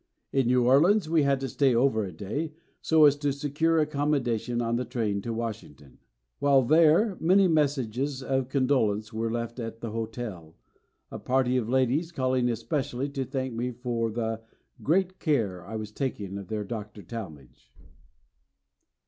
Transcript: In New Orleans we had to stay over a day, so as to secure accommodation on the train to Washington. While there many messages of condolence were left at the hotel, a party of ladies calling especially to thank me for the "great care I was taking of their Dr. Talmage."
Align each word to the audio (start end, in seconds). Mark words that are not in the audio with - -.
In 0.33 0.47
New 0.47 0.65
Orleans 0.65 1.07
we 1.07 1.21
had 1.21 1.39
to 1.41 1.47
stay 1.47 1.75
over 1.75 2.03
a 2.03 2.11
day, 2.11 2.53
so 2.81 3.05
as 3.05 3.15
to 3.17 3.31
secure 3.31 3.77
accommodation 3.79 4.59
on 4.59 4.75
the 4.75 4.83
train 4.83 5.21
to 5.21 5.31
Washington. 5.31 5.99
While 6.39 6.63
there 6.63 7.17
many 7.19 7.47
messages 7.47 8.23
of 8.23 8.49
condolence 8.49 9.13
were 9.13 9.29
left 9.29 9.59
at 9.59 9.79
the 9.79 9.91
hotel, 9.91 10.55
a 11.11 11.19
party 11.19 11.55
of 11.55 11.69
ladies 11.69 12.11
calling 12.11 12.49
especially 12.49 13.09
to 13.09 13.23
thank 13.25 13.53
me 13.53 13.69
for 13.71 14.09
the 14.09 14.41
"great 14.81 15.19
care 15.19 15.63
I 15.63 15.75
was 15.75 15.91
taking 15.91 16.39
of 16.39 16.47
their 16.47 16.63
Dr. 16.63 17.03
Talmage." 17.03 17.71